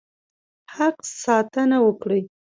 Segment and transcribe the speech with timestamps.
[0.75, 2.21] حق ساتنه وکړي.